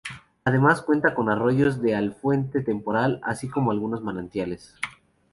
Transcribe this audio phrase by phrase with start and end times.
[0.45, 4.75] Además cuenta con arroyos de afluente temporal; así como algunos manantiales.